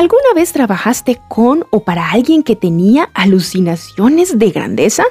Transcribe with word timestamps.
¿Alguna 0.00 0.32
vez 0.34 0.54
trabajaste 0.54 1.20
con 1.28 1.66
o 1.68 1.84
para 1.84 2.10
alguien 2.10 2.42
que 2.42 2.56
tenía 2.56 3.10
alucinaciones 3.12 4.38
de 4.38 4.50
grandeza? 4.50 5.04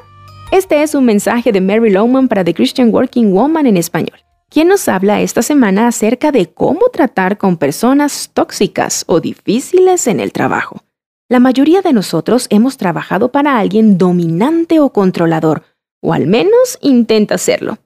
Este 0.51 0.81
es 0.81 0.95
un 0.95 1.05
mensaje 1.05 1.51
de 1.51 1.61
Mary 1.61 1.91
Lowman 1.91 2.27
para 2.27 2.43
The 2.43 2.55
Christian 2.55 2.91
Working 2.91 3.31
Woman 3.31 3.67
en 3.67 3.77
español, 3.77 4.17
quien 4.49 4.67
nos 4.67 4.87
habla 4.87 5.21
esta 5.21 5.43
semana 5.43 5.87
acerca 5.87 6.31
de 6.31 6.51
cómo 6.51 6.89
tratar 6.91 7.37
con 7.37 7.57
personas 7.57 8.31
tóxicas 8.33 9.03
o 9.05 9.19
difíciles 9.19 10.07
en 10.07 10.19
el 10.19 10.31
trabajo. 10.31 10.81
La 11.29 11.39
mayoría 11.39 11.83
de 11.83 11.93
nosotros 11.93 12.47
hemos 12.49 12.77
trabajado 12.77 13.31
para 13.31 13.59
alguien 13.59 13.99
dominante 13.99 14.79
o 14.79 14.91
controlador, 14.91 15.65
o 16.01 16.13
al 16.13 16.25
menos 16.25 16.79
intenta 16.81 17.37
serlo. 17.37 17.77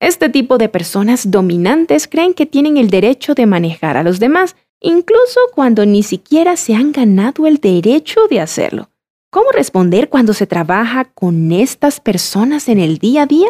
Este 0.00 0.28
tipo 0.28 0.58
de 0.58 0.68
personas 0.68 1.30
dominantes 1.30 2.08
creen 2.08 2.34
que 2.34 2.46
tienen 2.46 2.76
el 2.76 2.90
derecho 2.90 3.34
de 3.34 3.46
manejar 3.46 3.96
a 3.96 4.02
los 4.02 4.18
demás, 4.18 4.56
incluso 4.80 5.40
cuando 5.54 5.86
ni 5.86 6.02
siquiera 6.02 6.56
se 6.56 6.74
han 6.74 6.92
ganado 6.92 7.46
el 7.46 7.58
derecho 7.58 8.20
de 8.28 8.40
hacerlo. 8.40 8.90
¿Cómo 9.30 9.52
responder 9.52 10.08
cuando 10.08 10.34
se 10.34 10.46
trabaja 10.46 11.04
con 11.04 11.52
estas 11.52 12.00
personas 12.00 12.68
en 12.68 12.80
el 12.80 12.98
día 12.98 13.22
a 13.22 13.26
día? 13.26 13.48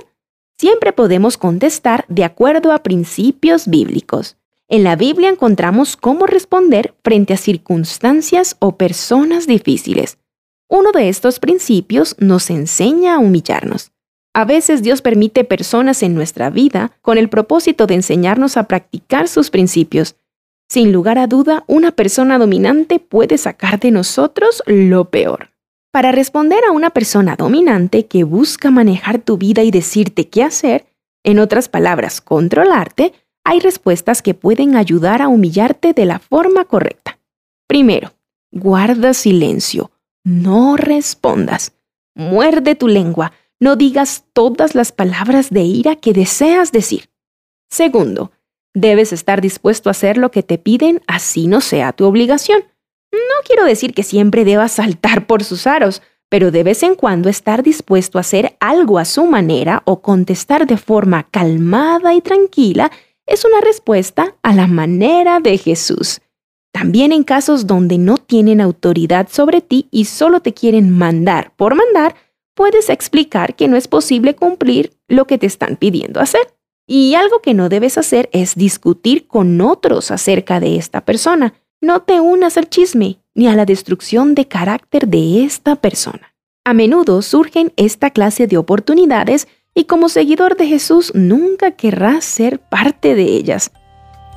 Siempre 0.58 0.92
podemos 0.92 1.38
contestar 1.38 2.04
de 2.08 2.24
acuerdo 2.24 2.72
a 2.72 2.82
principios 2.82 3.66
bíblicos. 3.66 4.36
En 4.68 4.84
la 4.84 4.94
Biblia 4.94 5.30
encontramos 5.30 5.96
cómo 5.96 6.26
responder 6.26 6.94
frente 7.02 7.32
a 7.32 7.38
circunstancias 7.38 8.56
o 8.58 8.76
personas 8.76 9.46
difíciles. 9.46 10.18
Uno 10.68 10.92
de 10.92 11.08
estos 11.08 11.40
principios 11.40 12.14
nos 12.18 12.50
enseña 12.50 13.14
a 13.14 13.18
humillarnos. 13.18 13.90
A 14.32 14.44
veces 14.44 14.82
Dios 14.82 15.02
permite 15.02 15.42
personas 15.42 16.04
en 16.04 16.14
nuestra 16.14 16.50
vida 16.50 16.92
con 17.02 17.18
el 17.18 17.28
propósito 17.28 17.88
de 17.88 17.94
enseñarnos 17.94 18.56
a 18.56 18.68
practicar 18.68 19.26
sus 19.26 19.50
principios. 19.50 20.14
Sin 20.70 20.92
lugar 20.92 21.18
a 21.18 21.26
duda, 21.26 21.64
una 21.66 21.90
persona 21.90 22.38
dominante 22.38 23.00
puede 23.00 23.38
sacar 23.38 23.80
de 23.80 23.90
nosotros 23.90 24.62
lo 24.66 25.10
peor. 25.10 25.50
Para 25.90 26.12
responder 26.12 26.62
a 26.64 26.70
una 26.70 26.90
persona 26.90 27.34
dominante 27.34 28.06
que 28.06 28.22
busca 28.22 28.70
manejar 28.70 29.18
tu 29.18 29.36
vida 29.36 29.64
y 29.64 29.72
decirte 29.72 30.28
qué 30.28 30.44
hacer, 30.44 30.86
en 31.24 31.40
otras 31.40 31.68
palabras, 31.68 32.20
controlarte, 32.20 33.12
hay 33.42 33.58
respuestas 33.58 34.22
que 34.22 34.34
pueden 34.34 34.76
ayudar 34.76 35.22
a 35.22 35.28
humillarte 35.28 35.92
de 35.92 36.04
la 36.04 36.20
forma 36.20 36.64
correcta. 36.66 37.18
Primero, 37.66 38.12
guarda 38.52 39.12
silencio. 39.12 39.90
No 40.22 40.76
respondas. 40.76 41.72
Muerde 42.14 42.76
tu 42.76 42.86
lengua. 42.86 43.32
No 43.58 43.74
digas 43.74 44.24
todas 44.32 44.76
las 44.76 44.92
palabras 44.92 45.50
de 45.50 45.62
ira 45.62 45.96
que 45.96 46.12
deseas 46.12 46.70
decir. 46.70 47.10
Segundo, 47.68 48.30
debes 48.74 49.12
estar 49.12 49.40
dispuesto 49.40 49.88
a 49.88 49.92
hacer 49.92 50.16
lo 50.16 50.30
que 50.30 50.42
te 50.42 50.58
piden, 50.58 51.02
así 51.06 51.46
no 51.46 51.60
sea 51.60 51.92
tu 51.92 52.04
obligación. 52.04 52.64
No 53.12 53.44
quiero 53.44 53.64
decir 53.64 53.94
que 53.94 54.02
siempre 54.02 54.44
debas 54.44 54.72
saltar 54.72 55.26
por 55.26 55.42
sus 55.42 55.66
aros, 55.66 56.02
pero 56.28 56.50
de 56.52 56.62
vez 56.62 56.82
en 56.82 56.94
cuando 56.94 57.28
estar 57.28 57.62
dispuesto 57.62 58.18
a 58.18 58.20
hacer 58.20 58.56
algo 58.60 58.98
a 58.98 59.04
su 59.04 59.24
manera 59.24 59.82
o 59.84 60.00
contestar 60.00 60.66
de 60.66 60.76
forma 60.76 61.28
calmada 61.30 62.14
y 62.14 62.20
tranquila 62.20 62.90
es 63.26 63.44
una 63.44 63.60
respuesta 63.60 64.36
a 64.42 64.54
la 64.54 64.66
manera 64.66 65.40
de 65.40 65.58
Jesús. 65.58 66.20
También 66.72 67.10
en 67.10 67.24
casos 67.24 67.66
donde 67.66 67.98
no 67.98 68.16
tienen 68.16 68.60
autoridad 68.60 69.28
sobre 69.28 69.60
ti 69.60 69.88
y 69.90 70.04
solo 70.04 70.40
te 70.40 70.54
quieren 70.54 70.90
mandar 70.96 71.52
por 71.56 71.74
mandar, 71.74 72.14
puedes 72.54 72.90
explicar 72.90 73.56
que 73.56 73.66
no 73.66 73.76
es 73.76 73.88
posible 73.88 74.36
cumplir 74.36 74.92
lo 75.08 75.26
que 75.26 75.36
te 75.36 75.46
están 75.46 75.76
pidiendo 75.76 76.20
hacer. 76.20 76.42
Y 76.92 77.14
algo 77.14 77.38
que 77.40 77.54
no 77.54 77.68
debes 77.68 77.98
hacer 77.98 78.28
es 78.32 78.56
discutir 78.56 79.28
con 79.28 79.60
otros 79.60 80.10
acerca 80.10 80.58
de 80.58 80.74
esta 80.74 81.02
persona. 81.02 81.54
No 81.80 82.02
te 82.02 82.18
unas 82.18 82.56
al 82.56 82.68
chisme 82.68 83.20
ni 83.32 83.46
a 83.46 83.54
la 83.54 83.64
destrucción 83.64 84.34
de 84.34 84.48
carácter 84.48 85.06
de 85.06 85.44
esta 85.44 85.76
persona. 85.76 86.34
A 86.64 86.74
menudo 86.74 87.22
surgen 87.22 87.72
esta 87.76 88.10
clase 88.10 88.48
de 88.48 88.56
oportunidades 88.56 89.46
y 89.72 89.84
como 89.84 90.08
seguidor 90.08 90.56
de 90.56 90.66
Jesús 90.66 91.12
nunca 91.14 91.70
querrás 91.70 92.24
ser 92.24 92.58
parte 92.58 93.14
de 93.14 93.22
ellas. 93.22 93.70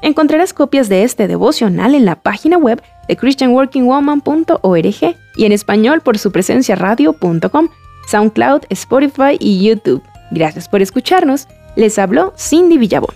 Encontrarás 0.03 0.53
copias 0.53 0.89
de 0.89 1.01
este 1.01 1.27
devocional 1.27 1.95
en 1.95 2.05
la 2.05 2.21
página 2.21 2.59
web 2.59 2.83
de 3.07 3.17
christianworkingwoman.org 3.17 5.15
y 5.37 5.45
en 5.45 5.51
español 5.51 6.01
por 6.01 6.19
su 6.19 6.31
presencia 6.31 6.75
radio.com, 6.75 7.69
SoundCloud, 8.11 8.65
Spotify 8.69 9.37
y 9.39 9.65
YouTube. 9.65 10.03
Gracias 10.29 10.69
por 10.69 10.83
escucharnos. 10.83 11.47
Les 11.75 11.97
habló 11.97 12.33
Cindy 12.37 12.77
Villabón. 12.77 13.15